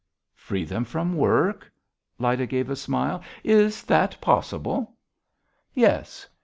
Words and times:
"Free 0.33 0.63
them 0.63 0.83
from 0.83 1.15
work?" 1.15 1.71
Lyda 2.17 2.47
gave 2.47 2.71
a 2.71 2.75
smile. 2.75 3.21
"Is 3.43 3.83
that 3.83 4.19
possible?" 4.19 4.95
"Yes.... 5.75 6.27